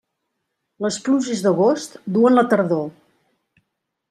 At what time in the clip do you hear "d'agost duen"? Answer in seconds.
1.47-2.39